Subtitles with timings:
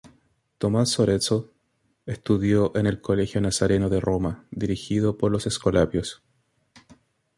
[0.57, 1.51] Tommaso Arezzo
[2.07, 6.23] estudió en el collegio Nazareno de Roma, dirigido por los escolapios.